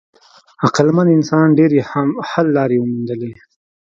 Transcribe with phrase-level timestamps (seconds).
[0.63, 1.79] عقلمن انسان ډېرې
[2.29, 3.31] حل لارې وموندلې.